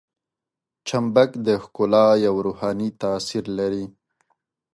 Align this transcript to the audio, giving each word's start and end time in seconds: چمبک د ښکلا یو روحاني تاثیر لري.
چمبک 0.87 1.31
د 1.47 1.47
ښکلا 1.63 2.07
یو 2.27 2.35
روحاني 2.45 2.89
تاثیر 3.01 3.45
لري. 3.59 3.85